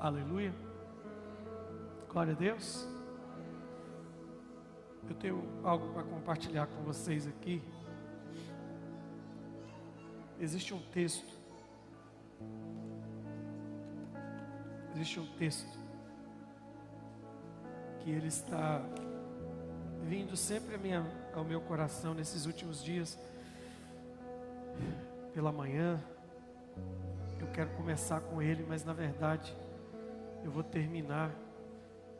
[0.00, 0.54] Aleluia.
[2.08, 2.86] Glória a Deus.
[5.08, 7.60] Eu tenho algo para compartilhar com vocês aqui.
[10.38, 11.36] Existe um texto.
[14.94, 15.76] Existe um texto
[17.98, 18.80] que ele está
[20.04, 21.04] vindo sempre minha,
[21.34, 23.18] ao meu coração nesses últimos dias,
[25.34, 26.00] pela manhã.
[27.40, 29.56] Eu quero começar com ele, mas na verdade
[30.44, 31.34] eu vou terminar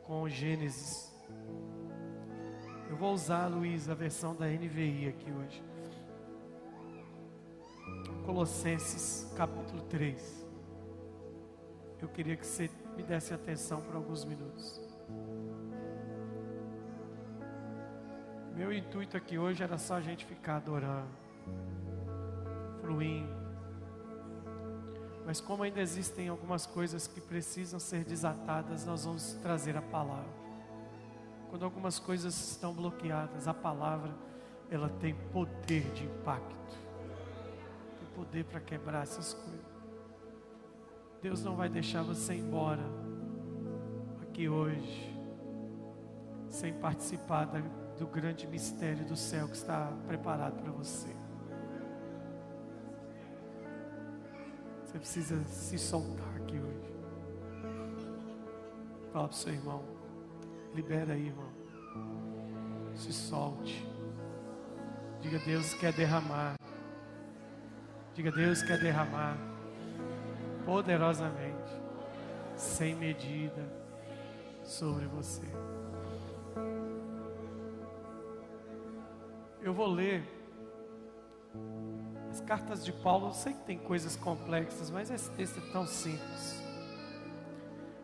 [0.03, 1.13] com Gênesis.
[2.89, 5.63] Eu vou usar, Luiz, a versão da NVI aqui hoje.
[8.25, 10.47] Colossenses capítulo 3.
[12.01, 14.81] Eu queria que você me desse atenção por alguns minutos.
[18.55, 21.09] Meu intuito aqui hoje era só a gente ficar adorando,
[22.81, 23.48] fluindo.
[25.29, 30.33] Mas como ainda existem algumas coisas que precisam ser desatadas, nós vamos trazer a palavra.
[31.51, 34.11] Quando algumas coisas estão bloqueadas, a palavra
[34.71, 36.75] ela tem poder de impacto.
[37.99, 39.67] Tem poder para quebrar essas coisas.
[41.21, 42.81] Deus não vai deixar você embora
[44.23, 45.15] aqui hoje
[46.49, 47.45] sem participar
[47.99, 51.18] do grande mistério do céu que está preparado para você.
[54.89, 56.95] Você precisa se soltar aqui hoje.
[59.13, 59.83] Fala para o seu irmão.
[60.73, 61.47] Libera aí, irmão.
[62.95, 63.87] Se solte.
[65.21, 66.55] Diga, Deus quer derramar.
[68.15, 69.37] Diga, Deus quer derramar
[70.65, 71.71] poderosamente,
[72.55, 73.71] sem medida,
[74.63, 75.45] sobre você.
[79.61, 80.38] Eu vou ler
[82.49, 83.27] cartas de Paulo.
[83.27, 86.59] Eu sei que tem coisas complexas, mas esse texto é tão simples.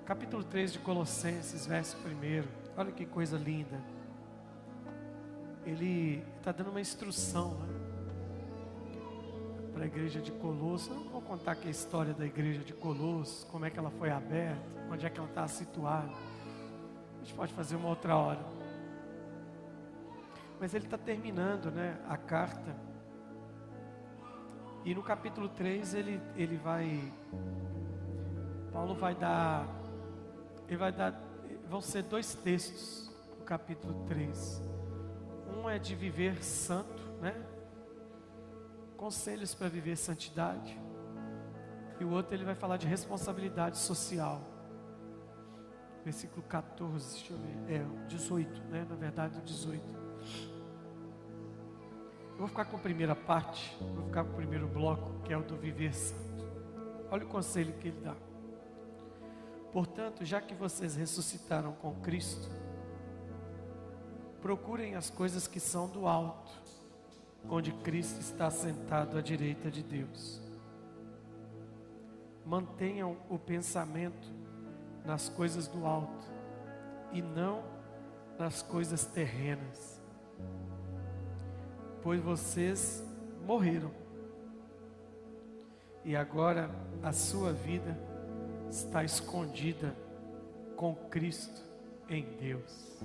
[0.05, 2.47] Capítulo 3 de Colossenses, verso 1.
[2.77, 3.81] Olha que coisa linda.
[5.65, 7.67] Ele está dando uma instrução né,
[9.73, 10.89] para a igreja de Colossos.
[10.89, 13.89] Eu não vou contar aqui a história da igreja de Colossos, como é que ela
[13.89, 16.11] foi aberta, onde é que ela está situada.
[17.15, 18.45] A gente pode fazer uma outra hora.
[20.59, 22.84] Mas ele está terminando né, a carta.
[24.85, 27.11] E no capítulo 3 ele, ele vai.
[28.71, 29.67] Paulo vai dar.
[30.67, 31.19] Ele vai dar.
[31.67, 34.61] Vão ser dois textos no capítulo 3.
[35.57, 37.35] Um é de viver santo, né?
[38.95, 40.79] Conselhos para viver santidade.
[41.99, 44.39] E o outro ele vai falar de responsabilidade social.
[46.03, 47.73] Versículo 14, deixa eu ver.
[47.73, 48.85] É, 18, né?
[48.87, 49.81] Na verdade, o 18.
[52.35, 55.37] Eu vou ficar com a primeira parte, vou ficar com o primeiro bloco, que é
[55.37, 56.45] o do viver santo.
[57.09, 58.13] Olha o conselho que ele dá.
[59.71, 62.49] Portanto, já que vocês ressuscitaram com Cristo,
[64.41, 66.51] procurem as coisas que são do alto,
[67.49, 70.41] onde Cristo está sentado à direita de Deus.
[72.45, 74.27] Mantenham o pensamento
[75.05, 76.25] nas coisas do alto
[77.13, 77.63] e não
[78.37, 80.03] nas coisas terrenas
[82.05, 83.03] pois vocês
[83.47, 83.89] morreram.
[86.03, 86.69] E agora
[87.01, 87.97] a sua vida
[88.69, 89.95] está escondida
[90.75, 91.63] com Cristo
[92.07, 93.01] em Deus.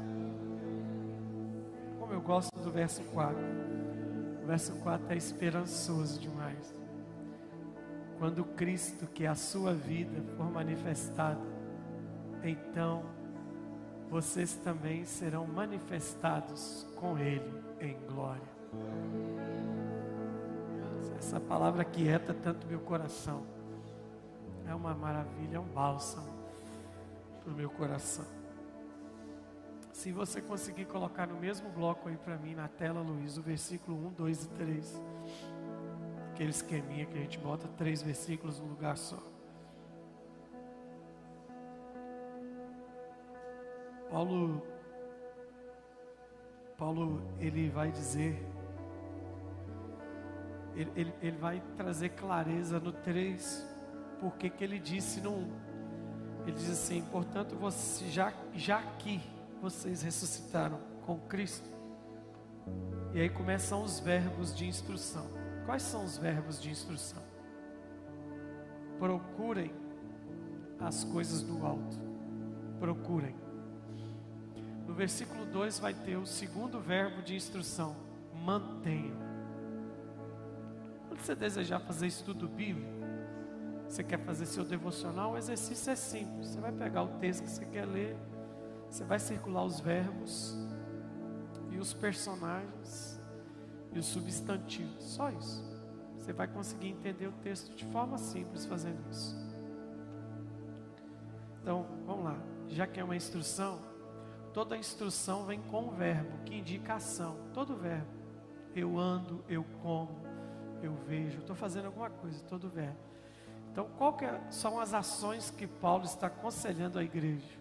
[1.98, 3.38] Como eu gosto do verso 4.
[4.42, 6.74] O verso 4 é esperançoso demais.
[8.18, 11.40] Quando Cristo, que é a sua vida, for manifestado,
[12.44, 13.02] então
[14.10, 17.50] vocês também serão manifestados com Ele
[17.80, 18.49] em glória.
[21.18, 23.46] Essa palavra quieta tanto meu coração.
[24.66, 26.28] É uma maravilha, é um bálsamo
[27.42, 28.24] para o meu coração.
[29.92, 34.06] Se você conseguir colocar no mesmo bloco aí para mim na tela, Luiz, o versículo
[34.08, 35.02] 1, 2 e 3.
[36.30, 39.22] Aquele esqueminha que a gente bota três versículos no lugar só.
[44.10, 44.62] Paulo,
[46.78, 48.49] Paulo, ele vai dizer
[50.74, 53.66] ele, ele, ele vai trazer clareza no 3,
[54.20, 55.70] porque que ele disse no 1.
[56.46, 59.20] Ele diz assim: portanto, você, já, já que
[59.60, 61.68] vocês ressuscitaram com Cristo,
[63.12, 65.26] e aí começam os verbos de instrução.
[65.66, 67.22] Quais são os verbos de instrução?
[68.98, 69.72] Procurem
[70.78, 71.96] as coisas do alto.
[72.78, 73.34] Procurem.
[74.86, 77.96] No versículo 2 vai ter o segundo verbo de instrução:
[78.44, 79.29] mantenham.
[81.20, 82.88] Quando você desejar fazer estudo bíblico,
[83.86, 85.32] Você quer fazer seu devocional?
[85.32, 86.48] O exercício é simples.
[86.48, 88.16] Você vai pegar o texto que você quer ler,
[88.88, 90.56] você vai circular os verbos
[91.70, 93.20] e os personagens
[93.92, 95.02] e os substantivos.
[95.02, 95.62] Só isso.
[96.16, 99.36] Você vai conseguir entender o texto de forma simples fazendo isso.
[101.60, 102.38] Então, vamos lá.
[102.68, 103.80] Já que é uma instrução,
[104.54, 107.36] toda instrução vem com um verbo que indica ação.
[107.52, 108.08] Todo verbo.
[108.74, 110.29] Eu ando, eu como,
[110.82, 112.98] eu vejo, estou fazendo alguma coisa, todo verbo.
[113.72, 117.58] Então, qual é, são as ações que Paulo está aconselhando a igreja?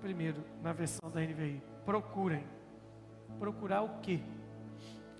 [0.00, 2.46] Primeiro, na versão da NVI, procurem.
[3.38, 4.20] Procurar o quê?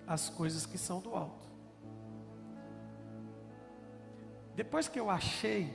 [0.06, 1.48] As coisas que são do alto.
[4.54, 5.72] Depois que eu achei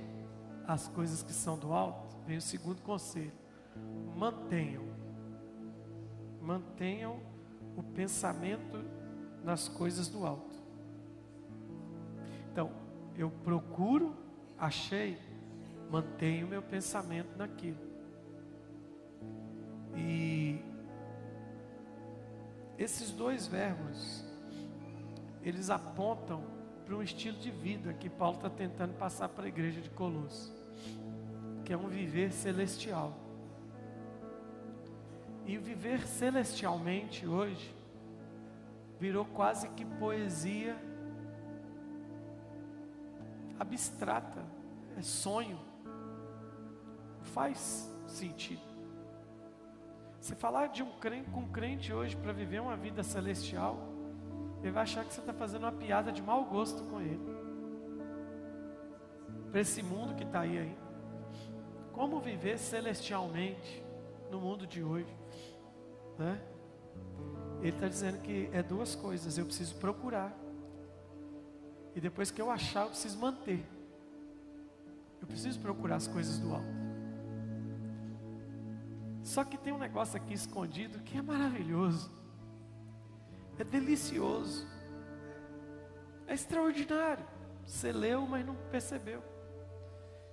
[0.67, 3.33] as coisas que são do alto, vem o segundo conselho:
[4.15, 4.83] mantenham.
[6.41, 7.19] Mantenham
[7.77, 8.83] o pensamento
[9.43, 10.52] nas coisas do alto.
[12.53, 12.69] Então,
[13.17, 14.15] eu procuro,
[14.59, 15.17] achei,
[15.89, 17.79] mantenho meu pensamento naquilo.
[19.95, 20.61] E
[22.77, 24.23] esses dois verbos,
[25.41, 26.43] eles apontam
[26.85, 30.53] para um estilo de vida que Paulo está tentando passar para a igreja de Colosso,
[31.65, 33.17] que é um viver celestial.
[35.43, 37.75] E viver celestialmente hoje
[38.99, 40.92] virou quase que poesia
[43.59, 44.43] abstrata,
[44.97, 45.59] é sonho.
[47.21, 48.61] Faz sentido.
[50.19, 53.77] Você falar de um crente com um crente hoje para viver uma vida celestial,
[54.61, 57.19] ele vai achar que você está fazendo uma piada de mau gosto com ele.
[59.51, 60.75] Para esse mundo que está aí.
[61.91, 63.83] Como viver celestialmente
[64.31, 65.13] no mundo de hoje?
[66.17, 66.41] Né?
[67.59, 69.37] Ele está dizendo que é duas coisas.
[69.37, 70.33] Eu preciso procurar.
[71.95, 73.63] E depois que eu achar, eu preciso manter.
[75.21, 76.83] Eu preciso procurar as coisas do alto.
[79.23, 82.11] Só que tem um negócio aqui escondido que é maravilhoso.
[83.57, 84.67] É delicioso.
[86.27, 87.25] É extraordinário.
[87.65, 89.23] Você leu, mas não percebeu.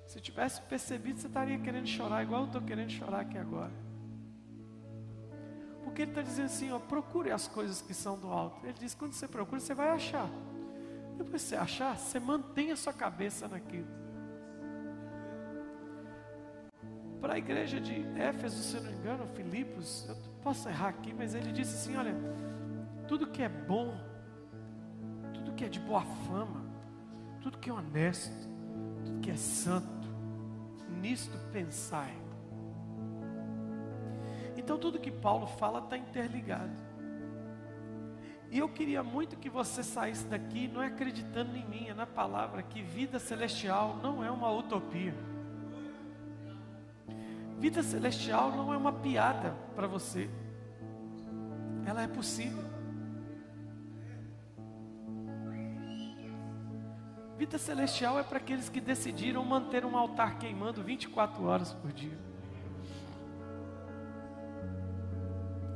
[0.06, 3.70] Se tivesse percebido, você estaria querendo chorar, igual eu estou querendo chorar aqui agora.
[5.84, 8.66] Porque ele está dizendo assim: ó, procure as coisas que são do alto.
[8.66, 10.28] Ele diz: quando você procura, você vai achar.
[11.20, 13.86] Depois você achar, você mantém a sua cabeça naquilo.
[17.20, 21.34] Para a igreja de Éfeso, se não me engano, Filipos, eu posso errar aqui, mas
[21.34, 22.14] ele disse assim: olha
[23.06, 23.94] tudo que é bom,
[25.34, 26.64] tudo que é de boa fama,
[27.42, 28.48] tudo que é honesto,
[29.04, 30.08] tudo que é santo,
[31.02, 32.16] nisto pensai.
[34.56, 36.89] Então tudo que Paulo fala está interligado.
[38.50, 42.06] E eu queria muito que você saísse daqui não é acreditando em mim, é na
[42.06, 45.14] palavra que vida celestial não é uma utopia.
[47.60, 50.28] Vida celestial não é uma piada para você.
[51.86, 52.64] Ela é possível.
[57.38, 62.18] Vida celestial é para aqueles que decidiram manter um altar queimando 24 horas por dia.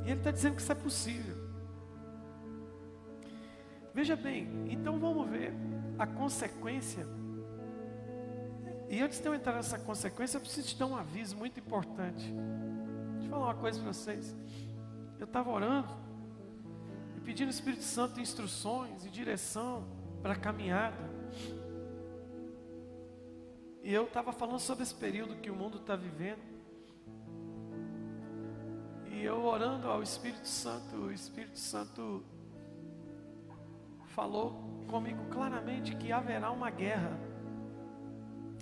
[0.03, 1.44] E ele está dizendo que isso é possível.
[3.95, 5.53] Veja bem, então vamos ver
[5.97, 7.07] a consequência.
[8.89, 12.25] E antes de eu entrar nessa consequência, eu preciso te dar um aviso muito importante.
[13.13, 14.35] Deixa eu falar uma coisa para vocês.
[15.17, 15.87] Eu estava orando
[17.15, 19.87] e pedindo ao Espírito Santo instruções e direção
[20.21, 21.09] para a caminhada.
[23.81, 26.43] E eu estava falando sobre esse período que o mundo está vivendo.
[29.09, 32.25] E eu orando ao Espírito Santo, o Espírito Santo
[34.15, 34.55] falou
[34.87, 37.19] comigo claramente que haverá uma guerra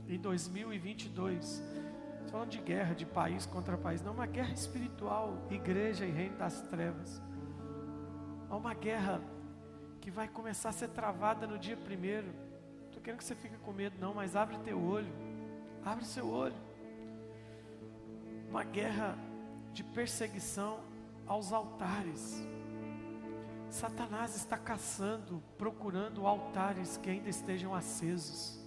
[0.08, 1.64] em 2022.
[2.16, 6.38] Estou falando de guerra de país contra país, não, uma guerra espiritual, igreja e reino
[6.38, 7.22] das trevas.
[8.50, 9.22] Há uma guerra
[10.02, 12.44] que vai começar a ser travada no dia primeiro
[13.04, 15.12] quero que você fique com medo, não, mas abre teu olho.
[15.84, 16.56] Abre seu olho.
[18.50, 19.18] Uma guerra
[19.74, 20.80] de perseguição
[21.28, 22.48] aos altares.
[23.74, 28.64] Satanás está caçando, procurando altares que ainda estejam acesos.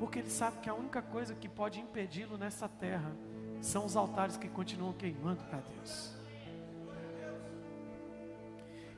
[0.00, 3.14] Porque ele sabe que a única coisa que pode impedi-lo nessa terra
[3.60, 6.12] são os altares que continuam queimando para Deus.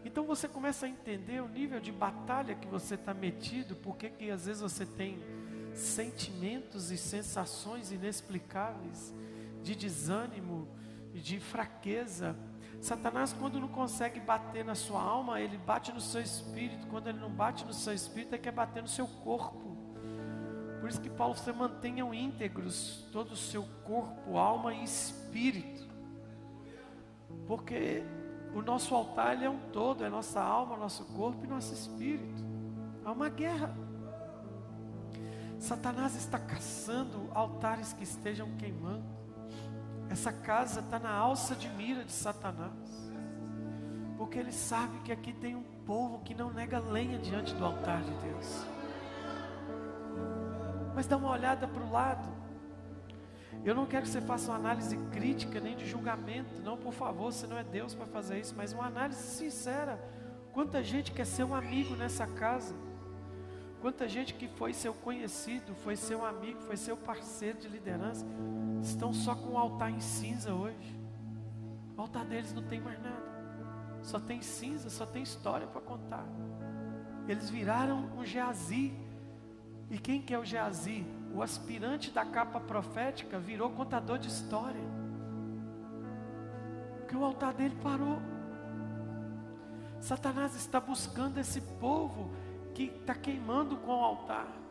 [0.02, 4.30] Então você começa a entender o nível de batalha que você está metido, porque que
[4.30, 5.22] às vezes você tem
[5.74, 9.12] sentimentos e sensações inexplicáveis
[9.62, 10.66] de desânimo
[11.12, 12.34] de fraqueza.
[12.84, 16.86] Satanás, quando não consegue bater na sua alma, ele bate no seu espírito.
[16.88, 19.74] Quando ele não bate no seu espírito, ele quer bater no seu corpo.
[20.80, 25.88] Por isso que Paulo você mantenham íntegros todo o seu corpo, alma e espírito.
[27.46, 28.02] Porque
[28.54, 32.44] o nosso altar é um todo, é nossa alma, nosso corpo e nosso espírito.
[33.02, 33.74] Há uma guerra.
[35.58, 39.23] Satanás está caçando altares que estejam queimando.
[40.10, 43.12] Essa casa está na alça de mira de Satanás.
[44.16, 48.02] Porque ele sabe que aqui tem um povo que não nega lenha diante do altar
[48.02, 48.66] de Deus.
[50.94, 52.28] Mas dá uma olhada para o lado.
[53.64, 56.60] Eu não quero que você faça uma análise crítica nem de julgamento.
[56.62, 58.54] Não, por favor, você não é Deus para fazer isso.
[58.56, 59.98] Mas uma análise sincera.
[60.52, 62.74] Quanta gente quer ser um amigo nessa casa?
[63.80, 68.24] Quanta gente que foi seu conhecido, foi seu amigo, foi seu parceiro de liderança,
[68.88, 71.00] estão só com o altar em cinza hoje.
[71.96, 73.34] O altar deles não tem mais nada.
[74.02, 76.26] Só tem cinza, só tem história para contar.
[77.26, 78.94] Eles viraram um Geazi.
[79.90, 81.06] E quem que é o Geazi?
[81.34, 84.84] O aspirante da capa profética virou contador de história.
[86.98, 88.20] Porque o altar dele parou.
[90.00, 92.30] Satanás está buscando esse povo
[92.74, 94.63] que está queimando com o altar.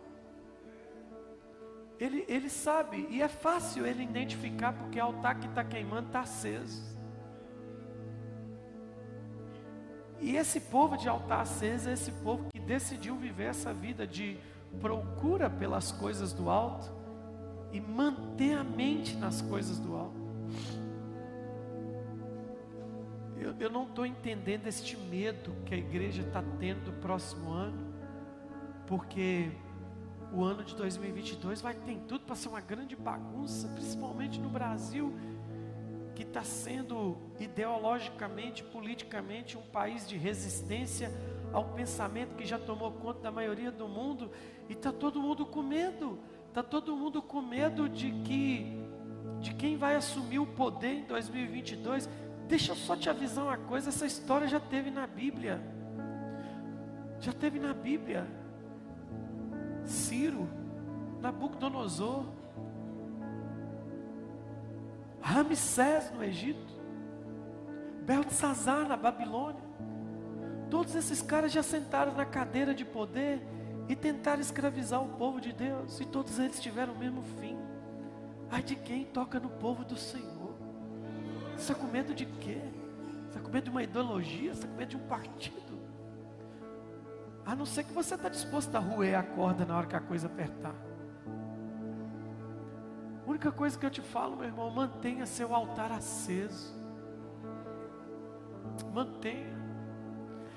[2.03, 6.19] Ele, ele sabe, e é fácil ele identificar, porque o altar que está queimando está
[6.19, 6.83] aceso.
[10.19, 14.37] E esse povo de altar aceso é esse povo que decidiu viver essa vida de
[14.81, 16.91] procura pelas coisas do alto
[17.71, 20.21] e manter a mente nas coisas do alto.
[23.37, 27.93] Eu, eu não estou entendendo este medo que a igreja está tendo do próximo ano
[28.87, 29.53] porque
[30.33, 35.13] o ano de 2022 vai ter tudo para ser uma grande bagunça, principalmente no Brasil,
[36.15, 41.11] que está sendo ideologicamente, politicamente, um país de resistência
[41.51, 44.31] ao pensamento que já tomou conta da maioria do mundo,
[44.67, 46.17] e está todo mundo com medo,
[46.49, 48.83] está todo mundo com medo de que,
[49.39, 52.09] de quem vai assumir o poder em 2022.
[52.47, 55.61] Deixa eu só te avisar uma coisa: essa história já teve na Bíblia,
[57.19, 58.42] já teve na Bíblia.
[59.85, 60.47] Ciro,
[61.21, 62.25] Nabucodonosor,
[65.21, 66.73] Ramsés no Egito,
[68.05, 69.63] Beltzazar na Babilônia.
[70.69, 73.41] Todos esses caras já sentaram na cadeira de poder
[73.87, 77.57] e tentaram escravizar o povo de Deus, e todos eles tiveram o mesmo fim.
[78.49, 80.53] Ai de quem toca no povo do Senhor?
[81.57, 82.61] Está com medo de quê?
[83.27, 84.53] Está com medo de uma ideologia?
[84.53, 85.62] Você está com medo de um partido?
[87.45, 89.99] A não ser que você está disposto a roer a corda na hora que a
[89.99, 90.75] coisa apertar.
[93.25, 96.73] A única coisa que eu te falo, meu irmão, mantenha seu altar aceso.
[98.93, 99.53] Mantenha.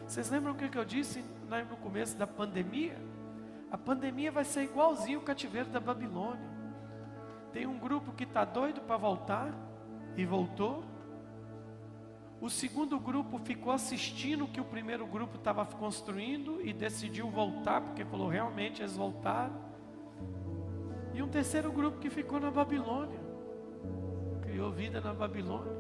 [0.07, 1.25] Vocês lembram o que eu disse
[1.71, 2.97] no começo da pandemia?
[3.71, 6.57] A pandemia vai ser igualzinho o cativeiro da Babilônia.
[7.53, 9.53] Tem um grupo que está doido para voltar
[10.17, 10.85] e voltou.
[12.41, 17.81] O segundo grupo ficou assistindo o que o primeiro grupo estava construindo e decidiu voltar,
[17.81, 19.59] porque falou realmente eles voltaram.
[21.15, 23.19] E um terceiro grupo que ficou na Babilônia,
[24.43, 25.73] criou vida na Babilônia,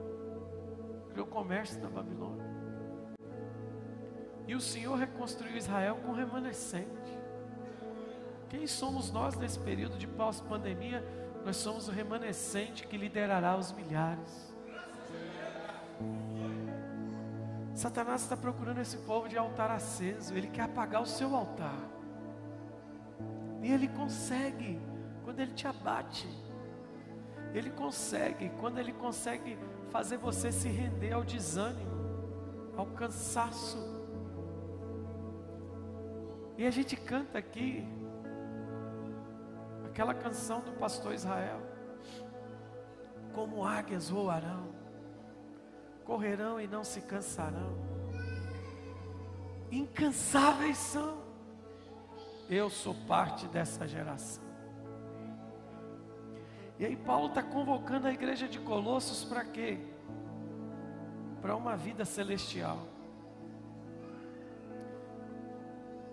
[1.10, 2.46] criou comércio na Babilônia.
[4.46, 7.18] E o Senhor reconstruiu Israel com remanescente.
[8.48, 11.04] Quem somos nós nesse período de pós-pandemia?
[11.44, 14.55] Nós somos o remanescente que liderará os milhares.
[17.76, 21.78] Satanás está procurando esse povo de altar aceso, ele quer apagar o seu altar.
[23.60, 24.80] E ele consegue
[25.22, 26.26] quando ele te abate.
[27.52, 29.58] Ele consegue quando ele consegue
[29.90, 33.76] fazer você se render ao desânimo, ao cansaço.
[36.56, 37.86] E a gente canta aqui
[39.84, 41.60] aquela canção do pastor Israel.
[43.34, 44.75] Como águias voarão
[46.06, 47.76] correrão e não se cansarão.
[49.70, 51.18] Incansáveis são.
[52.48, 54.44] Eu sou parte dessa geração.
[56.78, 59.78] E aí Paulo está convocando a igreja de Colossos para quê?
[61.42, 62.78] Para uma vida celestial.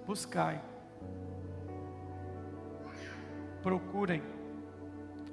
[0.07, 0.61] Buscai.
[3.61, 4.23] Procurem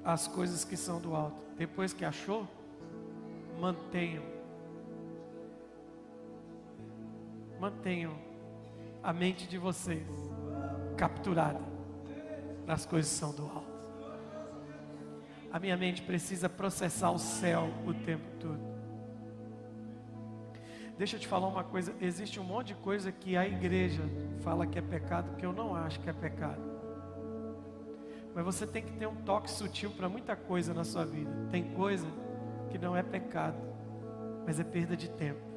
[0.04, 1.42] as coisas que são do alto.
[1.56, 2.46] Depois que achou,
[3.58, 4.39] mantenham
[7.60, 8.14] mantenham
[9.02, 10.08] a mente de vocês
[10.96, 11.60] capturada
[12.66, 13.70] nas coisas que são do alto.
[15.52, 18.70] A minha mente precisa processar o céu o tempo todo.
[20.96, 24.02] Deixa eu te falar uma coisa: existe um monte de coisa que a igreja
[24.40, 26.62] fala que é pecado que eu não acho que é pecado.
[28.34, 31.30] Mas você tem que ter um toque sutil para muita coisa na sua vida.
[31.50, 32.06] Tem coisa
[32.70, 33.58] que não é pecado,
[34.46, 35.49] mas é perda de tempo.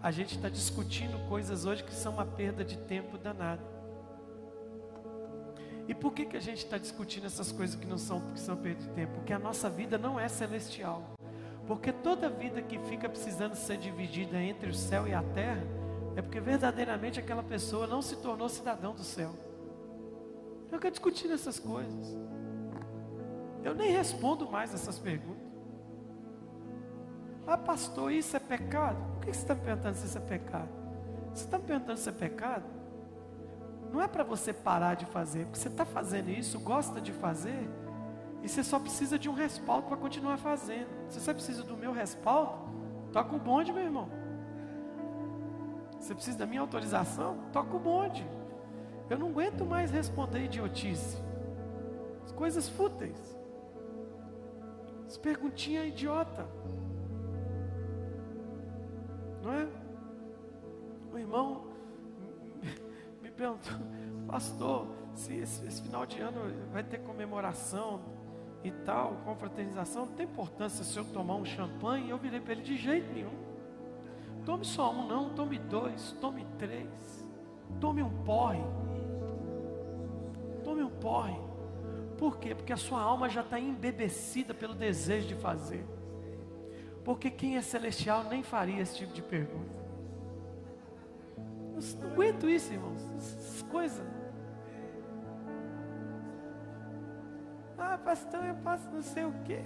[0.00, 3.62] A gente está discutindo coisas hoje que são uma perda de tempo danada.
[5.88, 8.56] E por que, que a gente está discutindo essas coisas que não são, que são
[8.56, 9.14] perda de tempo?
[9.14, 11.02] Porque a nossa vida não é celestial.
[11.66, 15.66] Porque toda vida que fica precisando ser dividida entre o céu e a terra,
[16.14, 19.34] é porque verdadeiramente aquela pessoa não se tornou cidadão do céu.
[20.70, 22.16] Eu quero discutir essas coisas.
[23.64, 25.47] Eu nem respondo mais essas perguntas.
[27.50, 28.98] Ah, pastor, isso é pecado?
[29.14, 30.68] Por que você está me perguntando se isso é pecado?
[31.32, 32.64] Você está me perguntando se é pecado?
[33.90, 37.66] Não é para você parar de fazer, porque você está fazendo isso, gosta de fazer,
[38.42, 40.90] e você só precisa de um respaldo para continuar fazendo.
[41.08, 42.68] Se você precisa do meu respaldo,
[43.14, 44.10] toca o bonde, meu irmão.
[45.98, 47.38] Você precisa da minha autorização?
[47.50, 48.28] Toca o bonde.
[49.08, 51.16] Eu não aguento mais responder idiotice.
[52.26, 53.18] As coisas fúteis.
[55.06, 56.46] As perguntinhas idiota.
[59.48, 59.66] Não é?
[61.10, 61.64] O irmão
[63.22, 63.72] me perguntou,
[64.26, 68.02] pastor, se esse, esse final de ano vai ter comemoração
[68.62, 72.62] e tal, confraternização, não tem importância se eu tomar um champanhe, eu virei para ele
[72.62, 73.32] de jeito nenhum.
[74.44, 77.26] Tome só um, não, tome dois, tome três,
[77.80, 78.60] tome um porre.
[80.62, 81.40] Tome um porre.
[82.18, 82.54] Por quê?
[82.54, 85.86] Porque a sua alma já está embebecida pelo desejo de fazer.
[87.08, 89.78] Porque quem é celestial nem faria esse tipo de pergunta.
[91.38, 93.00] Eu não aguento isso, irmãos.
[93.16, 94.06] Essas coisas.
[97.78, 99.62] Ah, pastor, eu posso não sei o quê.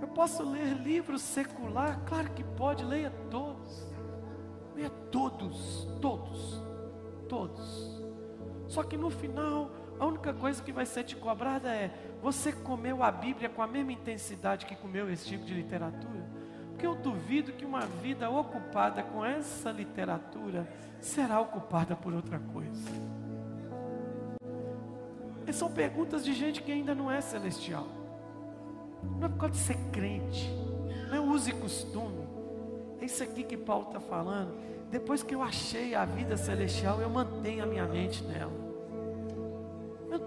[0.00, 2.04] Eu posso ler livros secular?
[2.06, 3.92] Claro que pode, leia todos.
[4.76, 6.62] Leia todos, todos
[7.34, 8.00] todos.
[8.68, 11.90] Só que no final, a única coisa que vai ser te cobrada é:
[12.22, 16.24] você comeu a Bíblia com a mesma intensidade que comeu esse tipo de literatura?
[16.70, 20.68] Porque eu duvido que uma vida ocupada com essa literatura
[21.00, 22.90] será ocupada por outra coisa.
[25.46, 27.86] E são perguntas de gente que ainda não é celestial.
[29.18, 30.50] Não é por causa de ser crente,
[31.08, 32.26] não é use costume.
[33.00, 34.64] É isso aqui que Paulo está falando
[34.94, 38.63] depois que eu achei a vida celestial, eu mantenho a minha mente nela.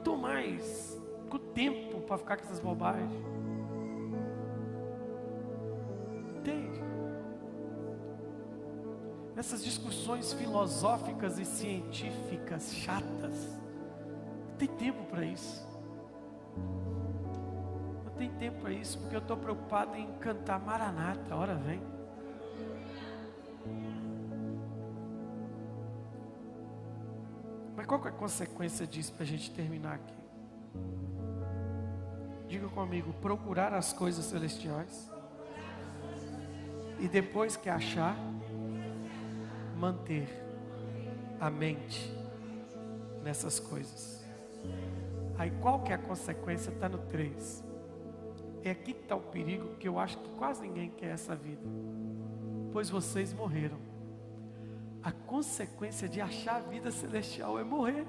[0.07, 0.97] Estou mais
[1.29, 3.11] com tempo para ficar com essas bobagens.
[6.37, 6.81] Entende?
[9.35, 13.59] Nessas discussões filosóficas e científicas chatas,
[14.49, 15.67] não tem tempo para isso.
[18.05, 21.81] Não tem tempo para isso, porque eu estou preocupado em cantar Maranata, hora vem.
[27.87, 30.13] Qual é a consequência disso para a gente terminar aqui?
[32.47, 35.09] Diga comigo: procurar as coisas celestiais.
[36.99, 38.17] E depois que achar,
[39.77, 40.27] manter
[41.39, 42.11] a mente
[43.23, 44.25] nessas coisas.
[45.37, 46.71] Aí qual que é a consequência?
[46.71, 47.63] Está no 3.
[48.63, 51.61] É aqui que está o perigo, que eu acho que quase ninguém quer essa vida.
[52.73, 53.86] Pois vocês morreram
[55.07, 58.05] a consequência de achar a vida celestial é morrer.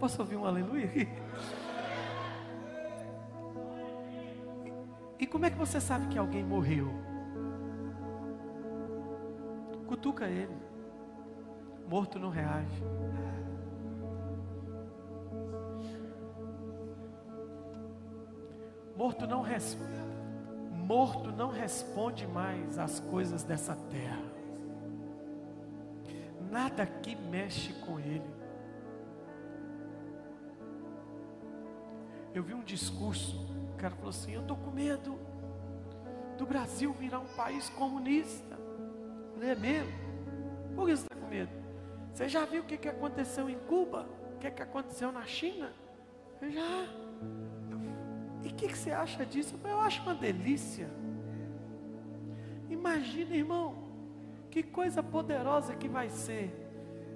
[0.00, 0.90] Posso ouvir um aleluia?
[5.20, 6.88] E como é que você sabe que alguém morreu?
[9.86, 10.56] Cutuca ele.
[11.86, 12.82] Morto não reage.
[18.96, 19.44] Morto não.
[20.72, 24.33] Morto não responde mais às coisas dessa terra
[26.54, 28.30] nada aqui mexe com ele.
[32.32, 33.36] Eu vi um discurso,
[33.72, 35.18] o cara falou assim: Eu estou com medo
[36.38, 38.56] do Brasil virar um país comunista.
[39.36, 39.92] Não é mesmo?
[40.76, 41.50] Por que você está com medo?
[42.12, 44.06] Você já viu o que, que aconteceu em Cuba?
[44.36, 45.72] O que, que aconteceu na China?
[46.40, 46.88] Eu já.
[48.44, 49.58] E o que, que você acha disso?
[49.64, 50.88] Eu acho uma delícia.
[52.70, 53.83] Imagina, irmão,
[54.54, 56.48] que coisa poderosa que vai ser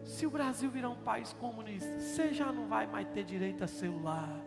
[0.04, 2.00] se o Brasil virar um país comunista.
[2.00, 4.40] Você já não vai mais ter direito a celular,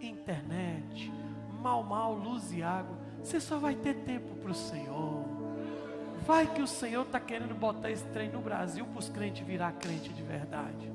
[0.00, 1.12] internet,
[1.60, 2.96] mal, mal, luz e água.
[3.22, 5.22] Você só vai ter tempo para o Senhor.
[6.26, 9.72] Vai que o Senhor está querendo botar esse trem no Brasil para os crentes virar
[9.72, 10.90] crente de verdade.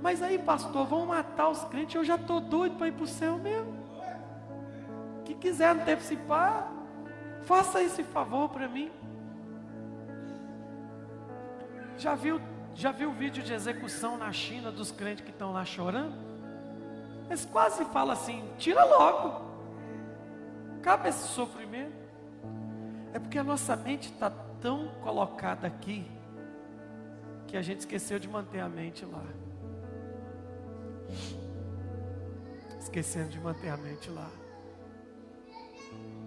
[0.00, 1.96] Mas aí, pastor, vão matar os crentes.
[1.96, 3.74] Eu já estou doido para ir para o céu mesmo.
[5.24, 6.72] Que quiser antecipar,
[7.42, 8.92] faça esse favor para mim.
[12.00, 12.40] Já viu,
[12.74, 16.16] já viu o vídeo de execução na China dos crentes que estão lá chorando?
[17.26, 19.44] Eles quase falam assim: tira logo,
[20.78, 21.92] acaba esse sofrimento.
[23.12, 26.10] É porque a nossa mente está tão colocada aqui
[27.46, 29.26] que a gente esqueceu de manter a mente lá.
[32.78, 34.30] Esquecendo de manter a mente lá.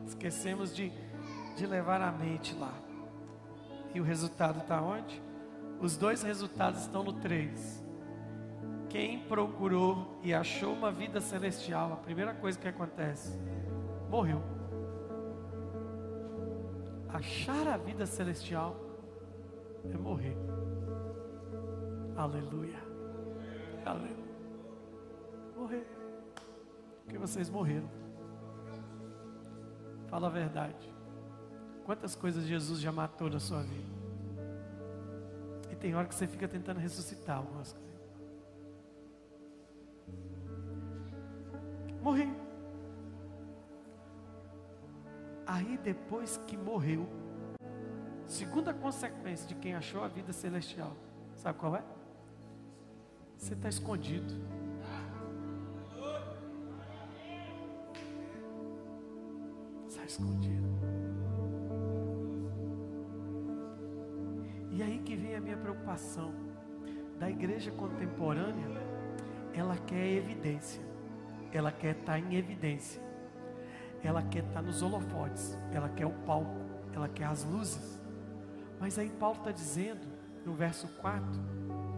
[0.05, 0.93] Esquecemos de,
[1.57, 2.73] de levar a mente lá.
[3.91, 5.22] E o resultado está onde?
[5.83, 7.83] Os dois resultados estão no 3.
[8.89, 13.37] Quem procurou e achou uma vida celestial, a primeira coisa que acontece,
[14.09, 14.41] morreu.
[17.09, 18.77] Achar a vida celestial
[19.83, 20.37] é morrer.
[22.15, 22.79] Aleluia.
[23.85, 24.23] Aleluia.
[25.57, 25.85] Morrer.
[27.03, 27.89] Porque vocês morreram.
[30.07, 30.89] Fala a verdade.
[31.83, 33.92] Quantas coisas Jesus já matou na sua vida?
[35.83, 37.93] Tem hora que você fica tentando ressuscitar algumas coisas.
[42.01, 42.33] Morri.
[45.45, 47.05] Aí depois que morreu,
[48.25, 50.95] segunda consequência de quem achou a vida celestial,
[51.35, 51.83] sabe qual é?
[53.37, 54.33] Você está escondido.
[59.89, 60.63] Está escondido.
[65.03, 66.33] Que vem a minha preocupação.
[67.19, 68.67] Da igreja contemporânea,
[69.53, 70.81] ela quer evidência.
[71.51, 73.01] Ela quer estar em evidência.
[74.03, 75.57] Ela quer estar nos holofotes.
[75.71, 76.59] Ela quer o palco.
[76.93, 78.01] Ela quer as luzes.
[78.79, 80.05] Mas aí Paulo está dizendo,
[80.45, 81.23] no verso 4,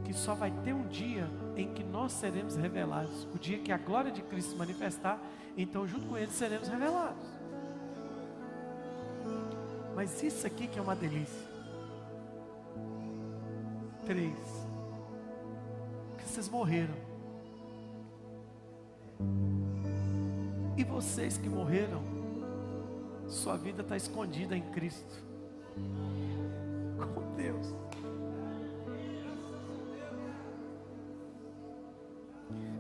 [0.03, 3.27] que só vai ter um dia em que nós seremos revelados.
[3.33, 5.19] O dia que a glória de Cristo se manifestar,
[5.57, 7.27] então junto com ele seremos revelados.
[9.95, 11.54] Mas isso aqui que é uma delícia.
[14.05, 14.67] Três.
[16.17, 16.93] Que vocês morreram.
[20.77, 22.01] E vocês que morreram,
[23.27, 25.23] sua vida está escondida em Cristo.
[27.13, 27.73] Com Deus.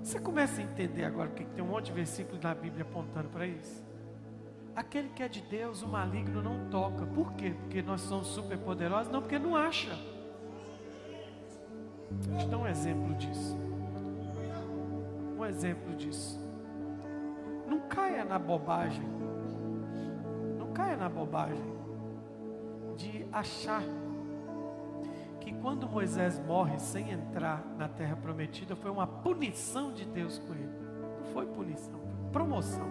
[0.03, 3.47] Você começa a entender agora porque tem um monte de versículos na Bíblia apontando para
[3.47, 3.83] isso?
[4.75, 7.05] Aquele que é de Deus, o maligno não toca.
[7.05, 7.55] Por quê?
[7.61, 9.11] Porque nós somos super poderosos?
[9.11, 9.97] Não, porque não acha.
[12.09, 13.57] Vou te dar um exemplo disso.
[15.37, 16.39] Um exemplo disso.
[17.67, 19.05] Não caia na bobagem.
[20.57, 21.75] Não caia na bobagem
[22.95, 23.83] de achar
[25.39, 30.53] que quando Moisés morre sem entrar na terra prometida, foi uma punição de Deus com
[30.53, 30.69] ele.
[31.19, 32.87] Não foi punição, foi promoção.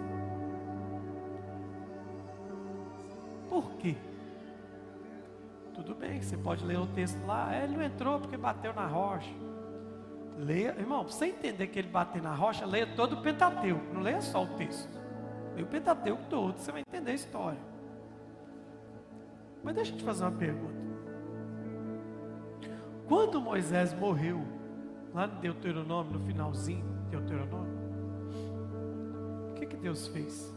[3.48, 3.96] Por quê?
[5.74, 8.86] Tudo bem, você pode ler o texto lá, é, ele não entrou porque bateu na
[8.86, 9.34] rocha.
[10.38, 14.20] Leia, irmão, você entender que ele bateu na rocha, leia todo o Pentateuco, não leia
[14.20, 14.96] só o texto.
[15.54, 17.58] Leia o Pentateuco todo, você vai entender a história.
[19.62, 20.84] Mas deixa eu te fazer uma pergunta.
[23.08, 24.42] Quando Moisés morreu,
[25.12, 27.74] lá no Deuteronômio, no finalzinho de Deuteronômio,
[29.50, 30.54] o que, que Deus fez?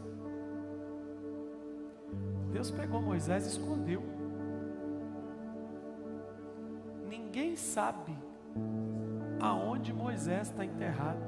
[2.52, 4.17] Deus pegou Moisés e escondeu.
[7.38, 8.18] Ninguém sabe
[9.40, 11.22] aonde Moisés está enterrado.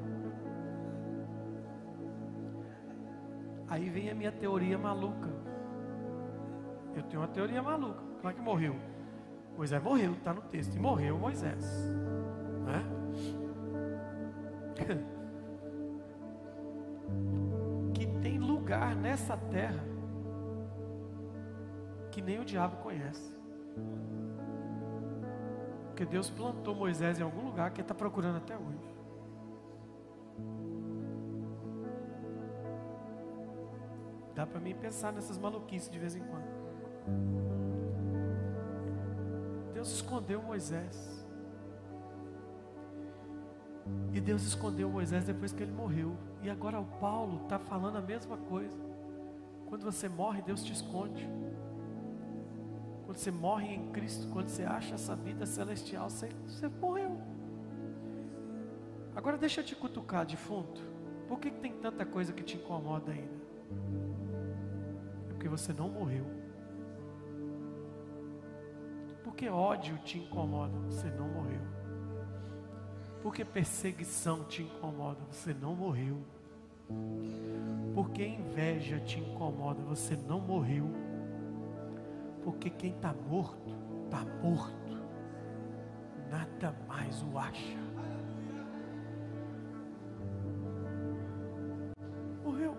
[3.68, 5.28] Aí vem a minha teoria maluca.
[6.96, 8.02] Eu tenho uma teoria maluca.
[8.16, 8.74] Como é que morreu?
[9.56, 10.74] Moisés morreu, está no texto.
[10.74, 11.64] E morreu Moisés.
[12.66, 12.82] Né?
[17.94, 19.84] que tem lugar nessa terra
[22.10, 23.32] que nem o diabo conhece.
[25.90, 28.96] Porque Deus plantou Moisés em algum lugar que ele está procurando até hoje.
[34.34, 36.48] Dá para mim pensar nessas maluquices de vez em quando.
[39.74, 41.26] Deus escondeu Moisés.
[44.12, 46.16] E Deus escondeu Moisés depois que ele morreu.
[46.40, 48.78] E agora o Paulo está falando a mesma coisa.
[49.66, 51.28] Quando você morre, Deus te esconde.
[53.10, 57.20] Quando você morre em Cristo, quando você acha essa vida celestial, você, você morreu.
[59.16, 60.80] Agora deixa eu te cutucar defunto.
[61.26, 63.34] Por que, que tem tanta coisa que te incomoda ainda?
[65.28, 66.24] É porque você não morreu.
[69.24, 71.62] Porque ódio te incomoda, você não morreu.
[73.24, 76.18] Porque perseguição te incomoda, você não morreu.
[77.92, 80.99] Porque inveja te incomoda, você não morreu.
[82.42, 83.74] Porque quem está morto,
[84.04, 84.80] está morto.
[86.30, 87.78] nada mais o acha.
[92.44, 92.74] Morreu.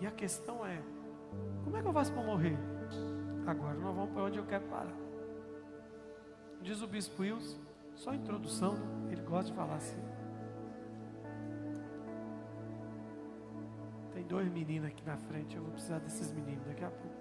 [0.00, 0.82] E a questão é:
[1.64, 2.58] como é que eu faço para morrer?
[3.46, 4.96] Agora nós vamos para onde eu quero parar.
[6.62, 7.58] Diz o bispo Wilson,
[7.94, 8.76] só introdução,
[9.10, 10.00] ele gosta de falar assim.
[14.30, 17.16] Dois meninos aqui na frente, eu vou precisar desses meninos daqui a pouco.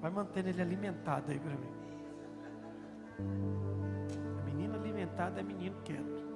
[0.00, 1.72] Vai mantendo ele alimentado aí para mim.
[4.40, 6.28] A menina alimentada é menino quieto.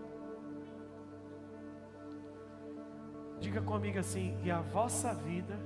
[3.41, 5.59] Diga comigo assim: e a vossa vida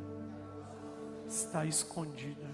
[1.27, 2.49] está escondida.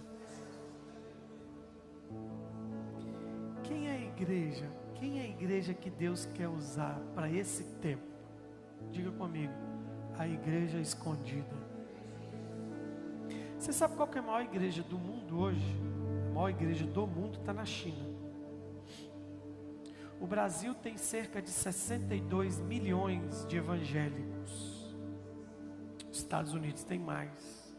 [3.63, 4.69] Quem é a igreja?
[4.97, 8.03] Quem é a igreja que Deus quer usar para esse tempo?
[8.91, 9.53] Diga comigo:
[10.19, 11.65] a igreja escondida.
[13.59, 15.77] Você sabe qual é a maior igreja do mundo hoje?
[16.31, 18.15] A maior igreja do mundo está na China.
[20.21, 24.97] O Brasil tem cerca de 62 milhões de evangélicos.
[26.11, 27.75] Os Estados Unidos tem mais.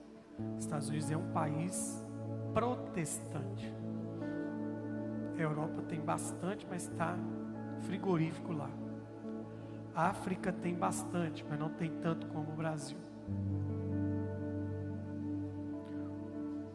[0.58, 2.04] Os Estados Unidos é um país
[2.54, 3.74] protestante.
[5.38, 7.18] A Europa tem bastante, mas está
[7.82, 8.70] frigorífico lá.
[9.96, 12.98] A África tem bastante, mas não tem tanto como o Brasil.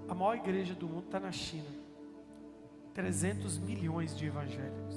[0.08, 1.68] A maior igreja do mundo está na China.
[2.94, 4.96] 300 milhões de evangélicos.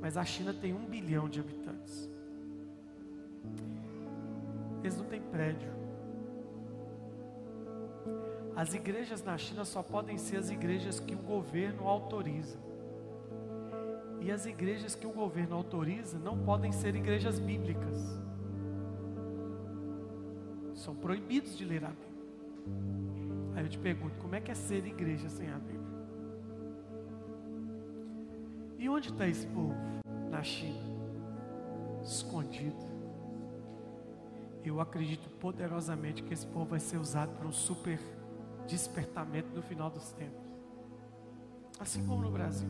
[0.00, 2.08] Mas a China tem um bilhão de habitantes.
[4.82, 5.68] Eles não têm prédio.
[8.54, 12.69] As igrejas na China só podem ser as igrejas que o governo autoriza.
[14.20, 17.98] E as igrejas que o governo autoriza não podem ser igrejas bíblicas.
[20.74, 22.10] São proibidos de ler a Bíblia.
[23.54, 25.80] Aí eu te pergunto, como é que é ser igreja sem a Bíblia?
[28.78, 29.74] E onde está esse povo?
[30.30, 30.80] Na China,
[32.02, 32.88] escondido.
[34.64, 37.98] Eu acredito poderosamente que esse povo vai ser usado para um super
[38.66, 40.48] despertamento no final dos tempos.
[41.78, 42.68] Assim como no Brasil.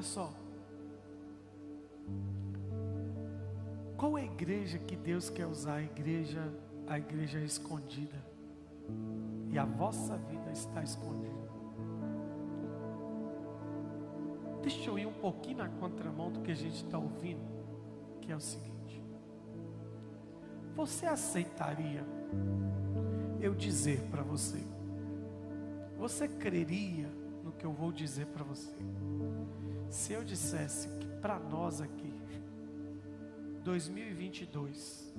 [0.00, 0.32] Olha só.
[3.98, 5.74] Qual é a igreja que Deus quer usar?
[5.74, 6.50] A igreja
[6.86, 8.16] a igreja escondida.
[9.50, 11.50] E a vossa vida está escondida.
[14.62, 17.44] Deixa eu ir um pouquinho na contramão do que a gente está ouvindo,
[18.22, 19.04] que é o seguinte:
[20.74, 22.06] Você aceitaria
[23.38, 24.64] eu dizer para você?
[25.98, 27.06] Você creria
[27.44, 28.74] no que eu vou dizer para você?
[29.90, 32.14] Se eu dissesse que para nós aqui,
[33.64, 35.12] 2022,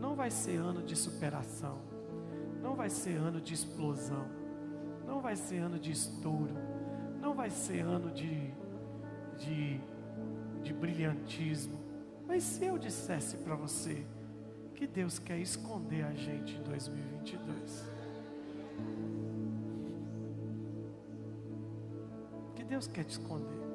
[0.00, 1.78] não vai ser ano de superação,
[2.62, 4.26] não vai ser ano de explosão,
[5.06, 6.54] não vai ser ano de estouro,
[7.20, 8.50] não vai ser ano de,
[9.36, 9.78] de,
[10.62, 11.78] de brilhantismo.
[12.26, 14.06] Mas se eu dissesse para você
[14.74, 17.84] que Deus quer esconder a gente em 2022,
[22.56, 23.69] que Deus quer te esconder.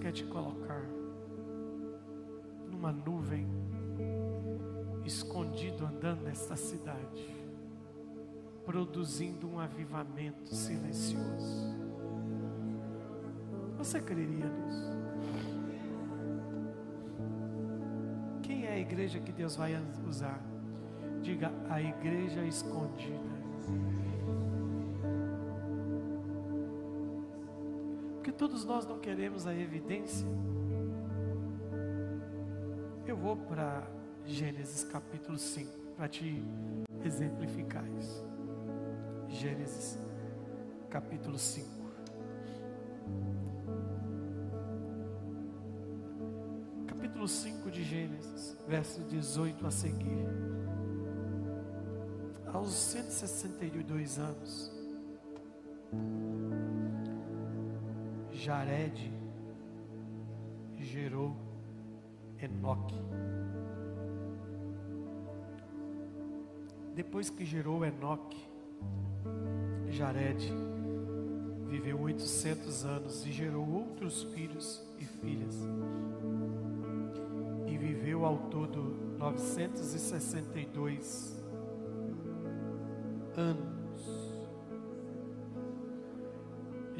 [0.00, 0.82] Quer te colocar
[2.70, 3.46] uma nuvem,
[5.02, 7.34] escondido andando nesta cidade,
[8.66, 11.74] produzindo um avivamento silencioso.
[13.78, 14.92] Você creria nisso?
[18.42, 19.74] Quem é a igreja que Deus vai
[20.06, 20.38] usar?
[21.22, 23.34] Diga a igreja escondida.
[28.36, 30.26] Todos nós não queremos a evidência
[33.14, 33.86] eu vou para
[34.24, 36.42] Gênesis capítulo 5 para te
[37.04, 38.26] exemplificar isso.
[39.28, 39.98] Gênesis
[40.90, 41.68] capítulo 5.
[46.88, 50.26] Capítulo 5 de Gênesis, verso 18 a seguir.
[52.52, 54.72] Aos 162 anos,
[58.44, 59.10] Jared
[60.78, 61.34] gerou
[62.38, 62.94] Enoque.
[66.94, 68.36] Depois que gerou Enoque,
[69.88, 70.52] Jared
[71.68, 75.56] viveu 800 anos e gerou outros filhos e filhas.
[77.66, 81.42] E viveu ao todo 962
[83.38, 83.83] anos.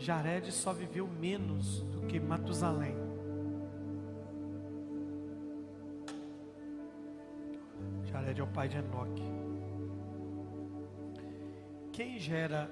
[0.05, 2.95] Jared só viveu menos do que Matusalém.
[8.05, 9.23] Jared é o pai de Enoque.
[11.91, 12.71] quem gera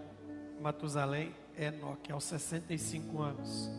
[0.61, 3.71] Matusalém é Enoque, aos 65 anos.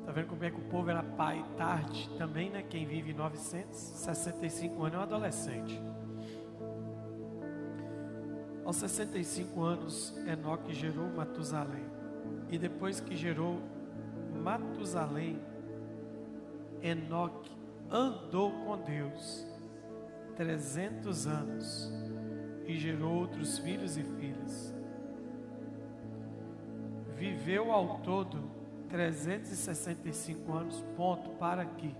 [0.00, 2.10] Está vendo como é que o povo era pai tarde?
[2.18, 2.64] Também, né?
[2.68, 5.80] Quem vive 965 anos é um adolescente.
[8.64, 11.97] Aos 65 anos, Enoque gerou Matusalém.
[12.50, 13.60] E depois que gerou
[14.42, 15.38] Matusalém,
[16.82, 17.50] Enoque
[17.90, 19.46] andou com Deus
[20.36, 21.92] 300 anos
[22.66, 24.74] e gerou outros filhos e filhas.
[27.16, 28.50] Viveu ao todo
[28.88, 31.94] 365 anos, ponto, para aqui.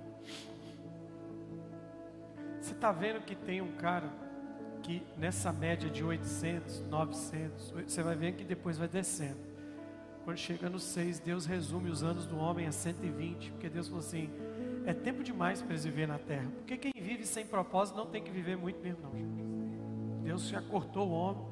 [2.61, 4.11] Você está vendo que tem um cara
[4.83, 9.48] que nessa média de 800, 900, você vai ver que depois vai descendo.
[10.29, 14.01] Quando chega no 6, Deus resume os anos do homem a 120, porque Deus falou
[14.01, 14.29] assim:
[14.85, 16.53] é tempo demais para eles viver na terra.
[16.55, 20.23] Porque quem vive sem propósito não tem que viver muito mesmo, não, gente.
[20.23, 21.43] Deus já cortou o homem,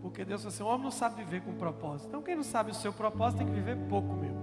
[0.00, 2.08] porque Deus falou assim: o homem não sabe viver com propósito.
[2.08, 4.40] Então, quem não sabe o seu propósito tem que viver pouco mesmo.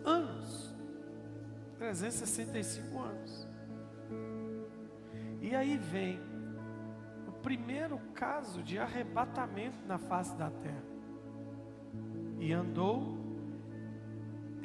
[0.05, 0.75] anos.
[1.79, 3.49] 365 anos.
[5.41, 6.19] E aí vem
[7.29, 10.97] o primeiro caso de arrebatamento na face da terra.
[12.39, 13.27] E andou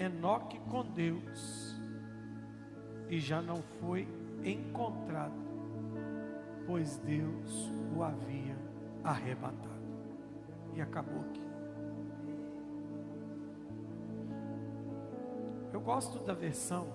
[0.02, 1.80] Enoque com Deus,
[3.08, 4.08] e já não foi
[4.44, 5.40] encontrado,
[6.66, 8.58] pois Deus o havia
[9.04, 9.81] arrebatado.
[10.74, 11.42] E acabou aqui.
[15.74, 16.88] Eu gosto da versão,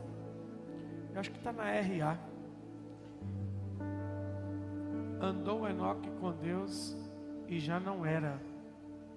[1.13, 2.19] eu acho que está na RA.
[5.21, 6.97] Andou Enoque com Deus
[7.49, 8.39] e já não era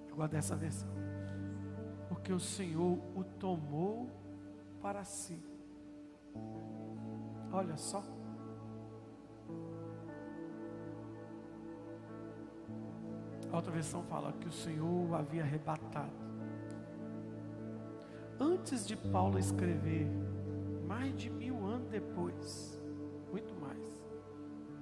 [0.08, 0.88] igual dessa versão,
[2.08, 4.08] porque o Senhor o tomou
[4.80, 5.38] para si.
[7.52, 8.02] Olha só.
[13.52, 16.30] A outra versão fala que o Senhor o havia arrebatado
[18.40, 20.08] antes de Paulo escrever,
[20.86, 22.80] mais de mil anos depois,
[23.30, 23.78] muito mais,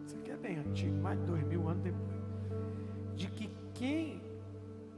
[0.06, 2.22] isso aqui é bem antigo, mais de dois mil anos depois,
[3.16, 4.22] de que quem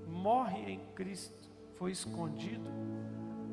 [0.07, 2.71] morre em Cristo foi escondido,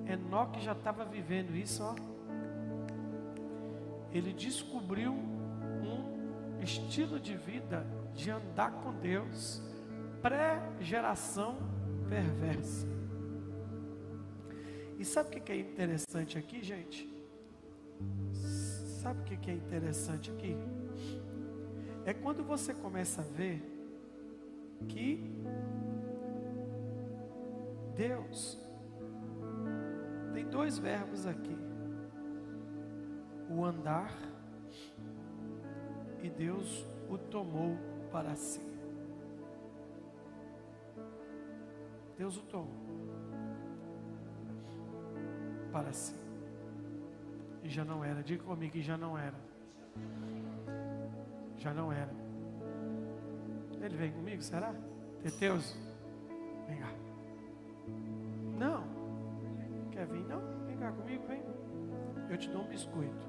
[0.05, 1.95] Enoque já estava vivendo isso, ó.
[4.11, 9.61] Ele descobriu um estilo de vida de andar com Deus,
[10.21, 11.57] pré-geração
[12.09, 12.87] perversa.
[14.97, 17.07] E sabe o que é interessante aqui, gente?
[19.01, 20.55] Sabe o que é interessante aqui?
[22.05, 23.61] É quando você começa a ver
[24.87, 25.23] que
[27.95, 28.57] Deus
[30.33, 31.57] tem dois verbos aqui:
[33.49, 34.15] o andar
[36.21, 37.77] e Deus o tomou
[38.11, 38.76] para si.
[42.17, 42.87] Deus o tomou
[45.71, 46.15] para si.
[47.63, 48.23] E já não era.
[48.23, 49.35] Diga comigo que já não era.
[51.57, 52.11] Já não era.
[53.81, 54.73] Ele vem comigo, será?
[55.21, 55.77] Teteus,
[56.67, 56.89] vem cá.
[58.57, 58.83] Não.
[59.91, 60.25] Quer vir?
[60.25, 60.41] Não?
[60.65, 61.43] Vem cá comigo, vem.
[62.29, 63.27] Eu te dou um biscoito.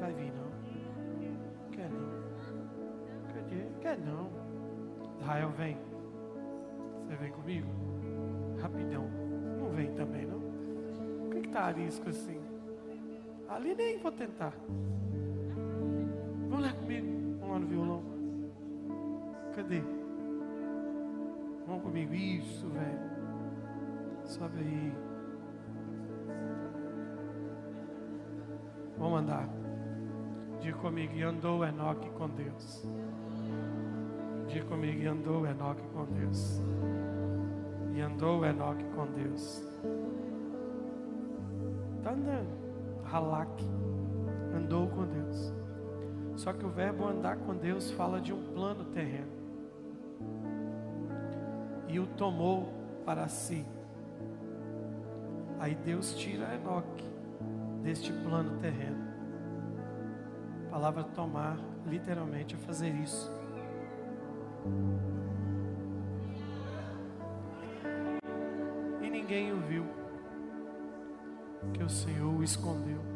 [0.00, 1.70] Vai vir, não?
[1.70, 2.16] Quer não?
[3.80, 4.30] Quer não?
[5.20, 5.95] Israel, vem.
[7.20, 7.68] Vem comigo?
[8.60, 9.04] Rapidão.
[9.58, 10.46] Não vem também, não?
[11.56, 12.40] tentar arisco assim.
[13.48, 14.52] Ali nem vou tentar.
[16.48, 17.06] Vamos lá comigo.
[17.40, 18.02] Vamos lá no violão.
[19.54, 19.82] Cadê?
[21.66, 22.12] Vamos comigo.
[22.12, 23.00] Isso, velho.
[24.24, 24.92] Sobe aí.
[28.98, 29.48] Vamos andar.
[30.60, 32.86] Diga comigo, e andou Enoque com Deus.
[34.48, 36.60] Diga comigo, e andou Enoque com Deus.
[37.96, 39.64] E andou Enoque com Deus.
[41.96, 42.50] Está andando.
[43.10, 43.64] Halak
[44.54, 45.54] andou com Deus.
[46.36, 49.32] Só que o verbo andar com Deus fala de um plano terreno.
[51.88, 52.68] E o tomou
[53.06, 53.64] para si.
[55.58, 57.02] Aí Deus tira Enoque
[57.82, 59.06] deste plano terreno.
[60.66, 63.32] A palavra tomar, literalmente, é fazer isso.
[69.26, 69.84] Ninguém o viu
[71.74, 73.15] que o Senhor o escondeu.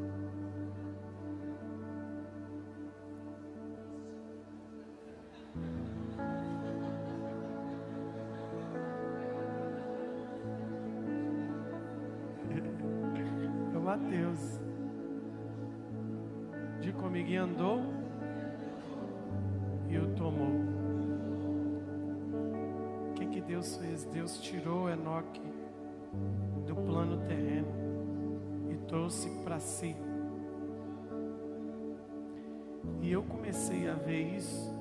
[29.61, 29.97] Si.
[33.01, 34.75] E eu comecei a ver isso.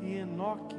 [0.00, 0.76] E Enoque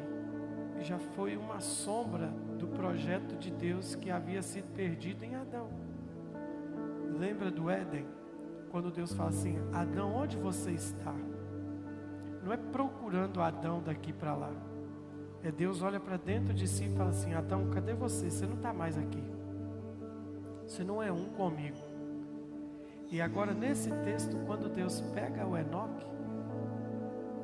[0.81, 2.27] já foi uma sombra
[2.59, 5.69] do projeto de Deus que havia sido perdido em Adão.
[7.17, 8.05] Lembra do Éden?
[8.69, 11.13] Quando Deus fala assim: Adão, onde você está?
[12.43, 14.51] Não é procurando Adão daqui para lá.
[15.41, 18.29] É Deus olha para dentro de si e fala assim: Adão, cadê você?
[18.29, 19.34] Você não está mais aqui.
[20.67, 21.77] Você não é um comigo.
[23.11, 26.05] E agora, nesse texto, quando Deus pega o Enoque,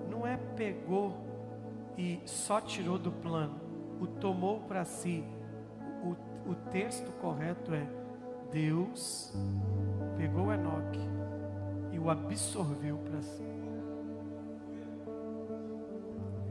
[0.10, 1.16] não é pegou
[1.98, 3.56] e só tirou do plano,
[4.00, 5.24] o tomou para si.
[6.04, 7.88] O, o texto correto é:
[8.52, 9.34] Deus
[10.18, 11.00] pegou Enoque
[11.92, 13.44] e o absorveu para si.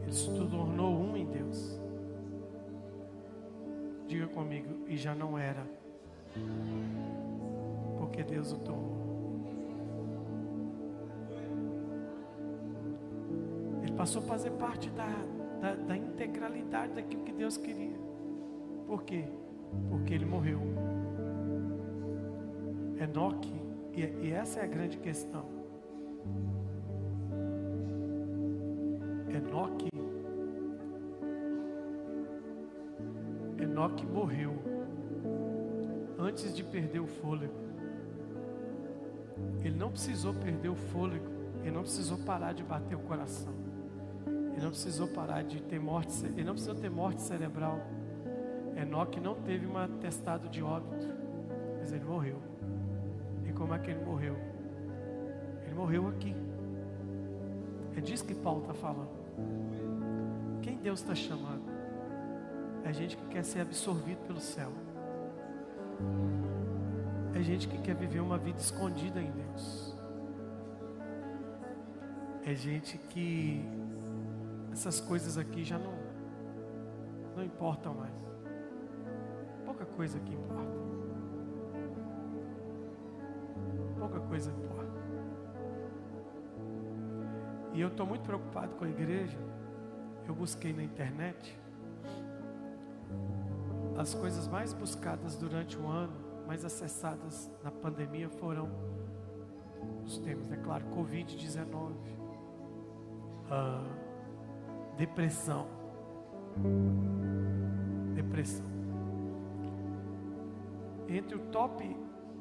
[0.03, 1.81] Ele se tornou um em Deus.
[4.07, 5.65] Diga comigo, e já não era,
[7.99, 9.01] porque Deus o tomou.
[13.83, 15.09] Ele passou a fazer parte da,
[15.61, 17.99] da, da integralidade daquilo que Deus queria.
[18.87, 19.25] Por quê?
[19.89, 20.61] Porque ele morreu.
[23.01, 23.55] Enoque,
[23.95, 25.45] e, e essa é a grande questão.
[29.29, 29.89] Enoque
[33.59, 34.70] Enoque morreu
[36.31, 37.53] antes de perder o fôlego.
[39.65, 41.27] Ele não precisou perder o fôlego,
[41.61, 43.53] ele não precisou parar de bater o coração.
[44.27, 47.81] Ele não precisou parar de ter morte, ele não precisou ter morte cerebral.
[48.81, 51.07] Enoque não teve um atestado de óbito,
[51.81, 52.41] mas ele morreu.
[53.45, 54.37] E como é que ele morreu?
[55.65, 56.35] Ele morreu aqui.
[57.97, 59.11] É disso que Paulo está falando.
[60.63, 61.69] Quem Deus está chamando?
[62.85, 64.71] É gente que quer ser absorvido pelo céu.
[67.35, 69.97] É gente que quer viver uma vida escondida em Deus.
[72.45, 73.65] É gente que
[74.73, 76.01] essas coisas aqui já não
[77.37, 78.15] não importam mais.
[79.65, 80.79] Pouca coisa aqui importa.
[83.99, 85.01] Pouca coisa importa.
[87.73, 89.39] E eu estou muito preocupado com a igreja.
[90.27, 91.59] Eu busquei na internet
[94.01, 96.13] as coisas mais buscadas durante o ano,
[96.47, 98.69] mais acessadas na pandemia foram
[100.05, 101.93] os temas, é claro, Covid-19,
[103.51, 103.85] ah,
[104.97, 105.67] depressão,
[108.15, 108.67] depressão.
[111.07, 111.97] Entre o top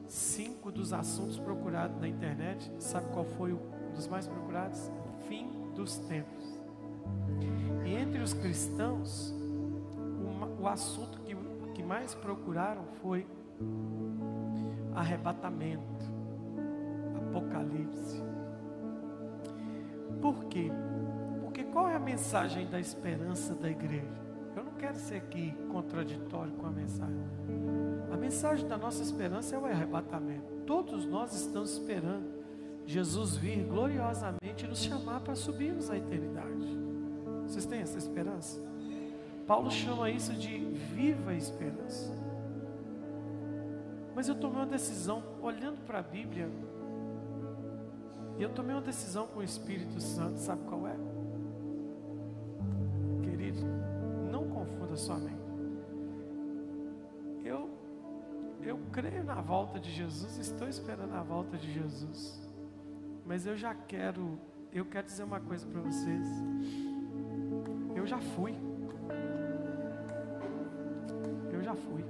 [0.07, 4.89] 5 dos assuntos procurados na internet, sabe qual foi um dos mais procurados?
[5.28, 6.60] Fim dos tempos.
[7.86, 9.34] E entre os cristãos,
[10.60, 11.20] o assunto
[11.80, 13.26] que mais procuraram foi
[14.94, 16.04] arrebatamento,
[17.16, 18.22] apocalipse.
[20.22, 20.70] Por quê?
[21.42, 24.12] Porque qual é a mensagem da esperança da igreja?
[24.58, 27.24] Eu não quero ser aqui contraditório com a mensagem.
[28.12, 30.52] A mensagem da nossa esperança é o arrebatamento.
[30.66, 32.44] Todos nós estamos esperando
[32.86, 36.78] Jesus vir gloriosamente e nos chamar para subirmos à eternidade.
[37.48, 38.68] Vocês têm essa esperança?
[39.50, 40.60] Paulo chama isso de
[40.93, 42.16] viva esperança.
[44.14, 46.47] Mas eu tomei uma decisão, olhando para a Bíblia,
[48.38, 50.95] e eu tomei uma decisão com o Espírito Santo, sabe qual é?
[53.24, 53.62] Querido,
[54.32, 55.41] não confunda sua mente.
[57.43, 57.72] Eu,
[58.62, 62.39] eu creio na volta de Jesus, estou esperando a volta de Jesus.
[63.26, 64.39] Mas eu já quero,
[64.72, 66.28] eu quero dizer uma coisa para vocês.
[67.95, 68.54] Eu já fui.
[71.70, 72.03] Já fui.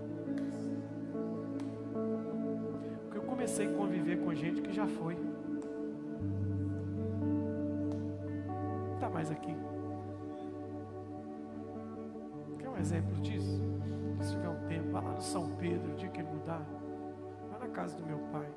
[3.04, 5.18] Porque eu comecei a conviver com gente que já foi.
[8.88, 9.54] Não está mais aqui.
[12.58, 13.62] Quer um exemplo disso?
[14.22, 16.66] Se tiver um tempo, vá lá no São Pedro, o dia que ele mudar.
[17.52, 18.48] Vá na casa do meu pai.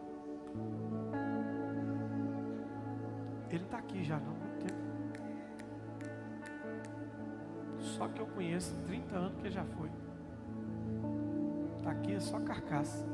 [3.51, 4.41] Ele está aqui já não.
[7.81, 9.91] Só que eu conheço 30 anos que ele já foi.
[11.93, 13.07] Aqui é só carcaça.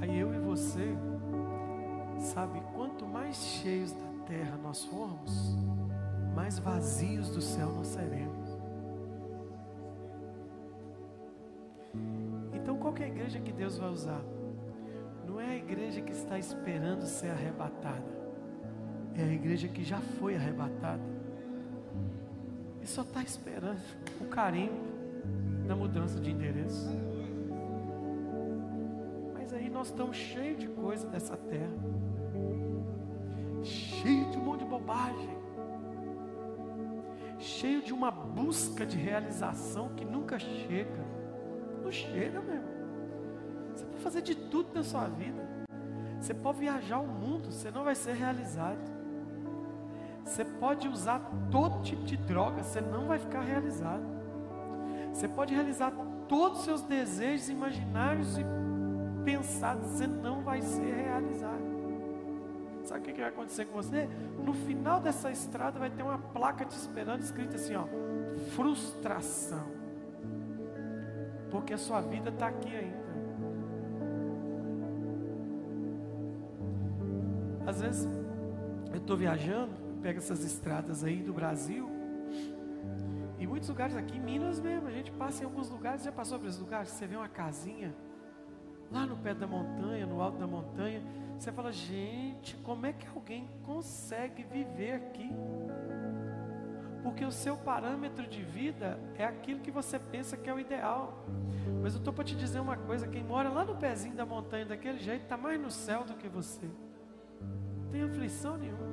[0.00, 0.96] Aí eu e você,
[2.18, 5.56] sabe, quanto mais cheios da terra nós formos,
[6.34, 8.48] mais vazios do céu nós seremos.
[12.52, 14.22] Então qual é a igreja que Deus vai usar?
[15.24, 18.02] Não é a igreja que está esperando ser arrebatada,
[19.14, 21.02] é a igreja que já foi arrebatada
[22.82, 23.80] e só está esperando
[24.20, 24.89] o carinho
[25.70, 26.90] da mudança de endereço.
[29.32, 31.78] Mas aí nós estamos cheios de coisa dessa terra,
[33.62, 35.40] cheio de um monte de bobagem
[37.40, 41.04] cheio de uma busca de realização que nunca chega.
[41.82, 42.70] Não chega, meu irmão.
[43.74, 45.42] Você pode fazer de tudo na sua vida.
[46.20, 48.78] Você pode viajar o mundo, você não vai ser realizado.
[50.22, 51.18] Você pode usar
[51.50, 54.19] todo tipo de droga, você não vai ficar realizado.
[55.20, 55.92] Você pode realizar
[56.26, 58.44] todos os seus desejos imaginários e
[59.22, 61.60] pensados, você não vai ser realizado.
[62.84, 64.08] Sabe o que vai acontecer com você?
[64.42, 67.84] No final dessa estrada vai ter uma placa te esperando, escrita assim: ó,
[68.54, 69.66] frustração.
[71.50, 73.10] Porque a sua vida está aqui ainda.
[77.66, 78.08] Às vezes
[78.90, 81.99] eu estou viajando, pego essas estradas aí do Brasil.
[83.50, 86.60] Muitos lugares aqui, Minas mesmo, a gente passa em alguns lugares, já passou por esses
[86.60, 87.92] lugares, você vê uma casinha
[88.92, 91.02] lá no pé da montanha, no alto da montanha,
[91.36, 95.28] você fala, gente, como é que alguém consegue viver aqui?
[97.02, 101.24] Porque o seu parâmetro de vida é aquilo que você pensa que é o ideal.
[101.82, 104.66] Mas eu estou para te dizer uma coisa: quem mora lá no pezinho da montanha
[104.66, 106.70] daquele jeito está mais no céu do que você.
[107.40, 108.86] Não tem aflição nenhuma,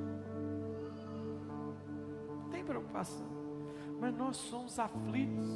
[2.28, 3.37] não tem preocupação.
[4.00, 5.46] Mas nós somos aflitos.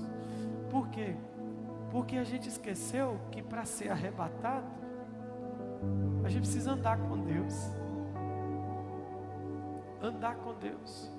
[0.70, 1.14] Por quê?
[1.90, 4.66] Porque a gente esqueceu que para ser arrebatado,
[6.24, 7.54] a gente precisa andar com Deus.
[10.00, 11.12] Andar com Deus.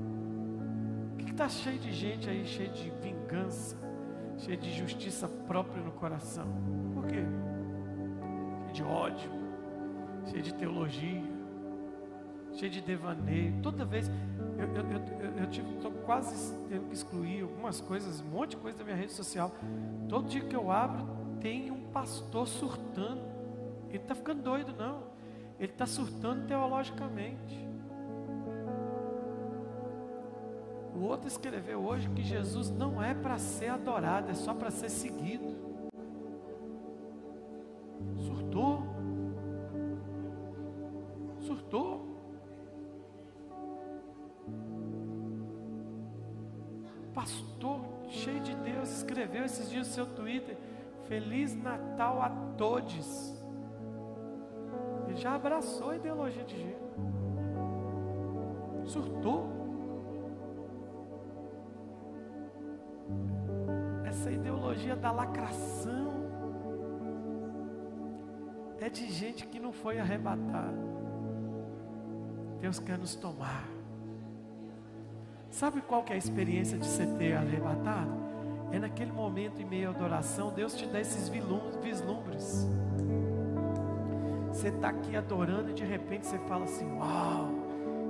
[0.00, 3.76] O que está cheio de gente aí, cheio de vingança,
[4.38, 6.46] cheio de justiça própria no coração?
[6.94, 7.24] Por quê?
[8.62, 9.30] Cheio de ódio,
[10.26, 11.37] cheio de teologia,
[12.54, 13.60] cheio de devaneio.
[13.62, 14.10] Toda vez
[14.58, 18.78] eu, eu, eu, eu estou quase tendo que excluir algumas coisas, um monte de coisa
[18.78, 19.52] da minha rede social.
[20.08, 21.06] Todo dia que eu abro,
[21.40, 23.22] tem um pastor surtando.
[23.88, 25.02] Ele está ficando doido, não.
[25.58, 27.68] Ele está surtando teologicamente.
[30.94, 34.88] O outro escreveu hoje que Jesus não é para ser adorado, é só para ser
[34.88, 35.56] seguido.
[51.08, 52.28] Feliz Natal a
[52.58, 53.34] todos.
[55.06, 56.88] Ele já abraçou a ideologia de gênero.
[58.84, 59.48] Surtou.
[64.04, 66.08] Essa ideologia da lacração
[68.78, 70.88] é de gente que não foi arrebatada.
[72.60, 73.66] Deus quer nos tomar.
[75.50, 78.17] Sabe qual que é a experiência de você ter arrebatado?
[78.70, 82.68] É naquele momento em meio à adoração, Deus te dá esses vislumbres.
[84.52, 87.48] Você está aqui adorando e de repente você fala assim: Uau,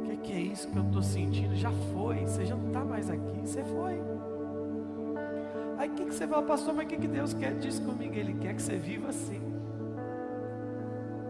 [0.01, 1.55] o que, que, é isso que eu estou sentindo?
[1.55, 4.01] Já foi, você já não está mais aqui, você foi.
[5.79, 8.15] Aí o que, que você fala, pastor, mas o que, que Deus quer disso comigo?
[8.15, 9.41] Ele quer que você viva assim,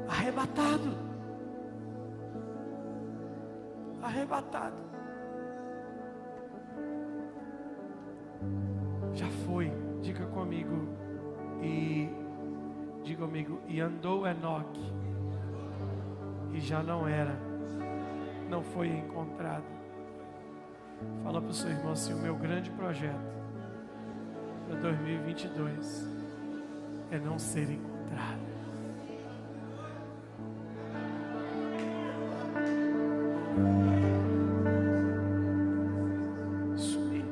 [0.08, 0.96] arrebatado.
[4.00, 4.76] Arrebatado.
[13.18, 14.92] Diga comigo, e andou Enoque
[16.52, 17.36] e já não era,
[18.48, 19.64] não foi encontrado.
[21.22, 23.36] Fala para o seu irmão assim: o meu grande projeto
[24.66, 26.08] para 2022
[27.10, 28.48] é não ser encontrado.
[36.76, 37.24] Sumir.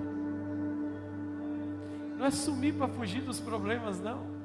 [2.19, 4.36] Não é sumir para fugir dos problemas, não.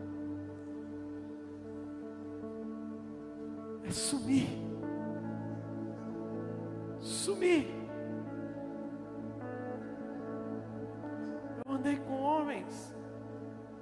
[4.11, 4.61] Sumir
[7.01, 7.67] sumir.
[11.65, 12.95] Eu andei com homens,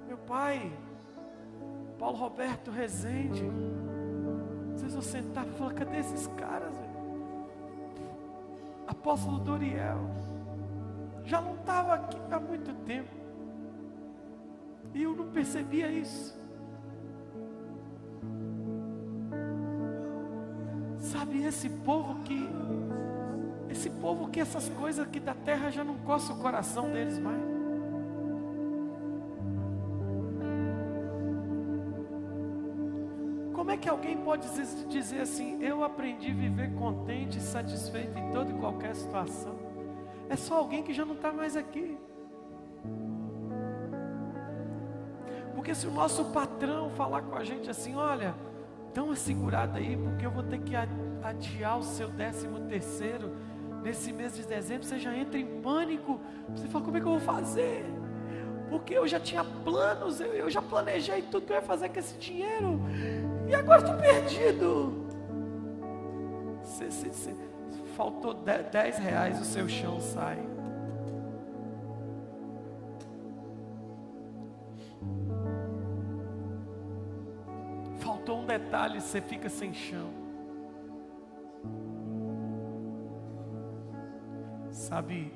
[0.06, 0.72] meu pai,
[1.98, 3.44] Paulo Roberto Rezende.
[4.76, 6.74] Vezes eu sentava e falava, cadê esses caras?
[8.86, 9.98] Apóstolo Doriel.
[11.24, 13.10] Já não estava aqui há muito tempo.
[14.94, 16.39] E eu não percebia isso.
[21.50, 22.48] Esse povo que
[23.68, 27.60] esse povo que essas coisas aqui da terra já não coça o coração deles mais.
[33.80, 34.46] que alguém pode
[34.88, 39.58] dizer assim: Eu aprendi a viver contente e satisfeito em toda e qualquer situação?
[40.28, 41.98] É só alguém que já não está mais aqui.
[45.54, 48.34] Porque se o nosso patrão falar com a gente assim: Olha,
[48.94, 50.76] dá uma segurada aí, porque eu vou ter que
[51.22, 53.32] adiar o seu décimo terceiro
[53.82, 56.20] nesse mês de dezembro, você já entra em pânico.
[56.54, 57.84] Você fala: Como é que eu vou fazer?
[58.68, 61.98] Porque eu já tinha planos, eu, eu já planejei tudo que eu ia fazer com
[61.98, 62.80] esse dinheiro.
[63.48, 65.06] E agora estou perdido.
[66.62, 67.34] Se, se, se,
[67.96, 70.38] faltou 10 reais, o seu chão sai.
[77.98, 80.29] Faltou um detalhe, você fica sem chão.
[84.80, 85.30] Sabe,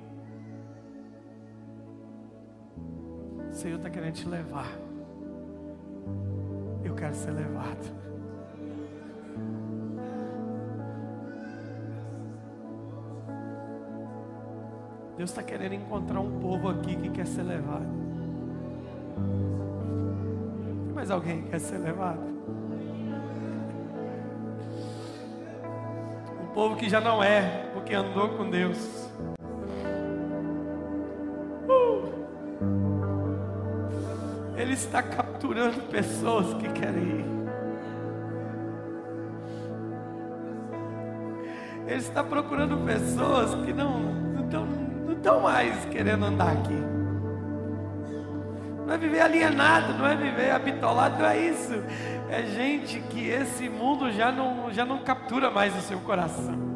[3.51, 4.71] o Senhor está querendo te levar.
[6.83, 7.95] Eu quero ser levado.
[15.19, 17.87] Deus está querendo encontrar um povo aqui que quer ser levado.
[20.87, 22.34] Tem mais alguém que quer ser levado?
[26.55, 29.11] Povo que já não é, porque andou com Deus.
[31.69, 32.09] Uh!
[34.57, 37.35] Ele está capturando pessoas que querem ir.
[41.87, 44.85] Ele está procurando pessoas que não, não estão
[45.25, 46.94] estão mais querendo andar aqui.
[48.87, 51.73] Não é viver alienado, não é viver habitolado, não é isso.
[52.29, 56.75] É gente que esse mundo já não, já não captura mais o seu coração.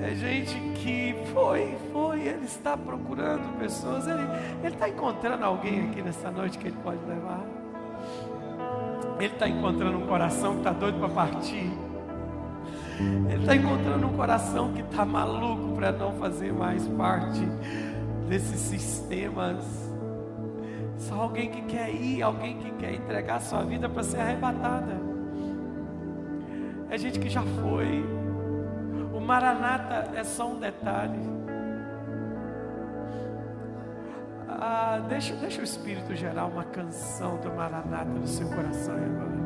[0.00, 4.26] É gente que foi, foi, ele está procurando pessoas, ele
[4.64, 7.44] está encontrando alguém aqui nessa noite que ele pode levar.
[9.18, 11.70] Ele está encontrando um coração que está doido para partir.
[13.00, 17.46] Ele está encontrando um coração que está maluco para não fazer mais parte
[18.28, 19.64] desses sistemas.
[20.98, 25.00] Só alguém que quer ir, alguém que quer entregar sua vida para ser arrebatada.
[26.90, 28.04] É gente que já foi.
[29.12, 31.38] O Maranata é só um detalhe.
[34.48, 39.38] Ah, deixa, deixa o Espírito gerar uma canção do Maranata no seu coração agora.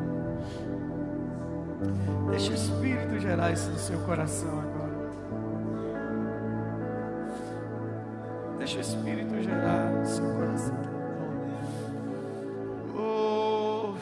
[2.31, 4.82] Deixa o Espírito gerar isso no seu coração agora.
[8.73, 10.75] Deixa o Espírito gerar no seu coração.
[12.97, 13.93] Oh,